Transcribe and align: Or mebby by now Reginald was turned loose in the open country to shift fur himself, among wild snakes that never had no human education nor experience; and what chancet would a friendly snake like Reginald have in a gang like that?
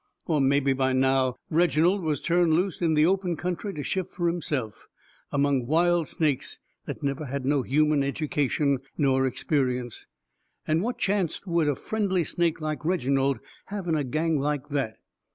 Or 0.25 0.41
mebby 0.41 0.73
by 0.73 0.93
now 0.93 1.37
Reginald 1.51 2.01
was 2.01 2.21
turned 2.23 2.55
loose 2.55 2.81
in 2.81 2.95
the 2.95 3.05
open 3.05 3.35
country 3.37 3.71
to 3.75 3.83
shift 3.83 4.11
fur 4.13 4.25
himself, 4.25 4.87
among 5.31 5.67
wild 5.67 6.07
snakes 6.07 6.57
that 6.87 7.03
never 7.03 7.25
had 7.25 7.45
no 7.45 7.61
human 7.61 8.01
education 8.01 8.79
nor 8.97 9.27
experience; 9.27 10.07
and 10.65 10.81
what 10.81 10.97
chancet 10.97 11.45
would 11.45 11.67
a 11.69 11.75
friendly 11.75 12.23
snake 12.23 12.59
like 12.59 12.83
Reginald 12.83 13.39
have 13.65 13.87
in 13.87 13.95
a 13.95 14.03
gang 14.03 14.39
like 14.39 14.69
that? 14.69 14.95